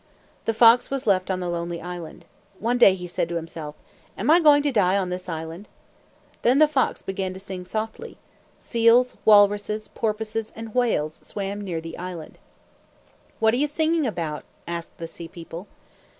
The 0.45 0.53
fox 0.55 0.89
was 0.89 1.05
left 1.05 1.29
on 1.29 1.41
the 1.41 1.47
lonely 1.47 1.79
island. 1.79 2.25
One 2.57 2.79
day 2.79 2.95
he 2.95 3.05
said 3.05 3.29
to 3.29 3.35
himself, 3.35 3.75
"Am 4.17 4.31
I 4.31 4.39
going 4.39 4.63
to 4.63 4.71
die 4.71 4.97
on 4.97 5.11
this 5.11 5.29
island?" 5.29 5.67
Then 6.41 6.57
the 6.57 6.67
fox 6.67 7.03
began 7.03 7.35
to 7.35 7.39
sing 7.39 7.65
softly. 7.65 8.17
Seals, 8.57 9.15
walruses, 9.25 9.87
porpoises, 9.89 10.51
and 10.55 10.73
whales 10.73 11.19
swam 11.21 11.61
near 11.61 11.79
the 11.81 11.99
island. 11.99 12.39
"What 13.39 13.53
are 13.53 13.57
you 13.57 13.67
singing 13.67 14.07
about?" 14.07 14.43
asked 14.67 14.97
the 14.97 15.05
sea 15.05 15.27
people. 15.27 15.67